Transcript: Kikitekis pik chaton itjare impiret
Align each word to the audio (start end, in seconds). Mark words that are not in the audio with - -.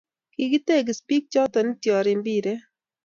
Kikitekis 0.33 0.99
pik 1.07 1.23
chaton 1.33 1.67
itjare 1.73 2.09
impiret 2.15 2.59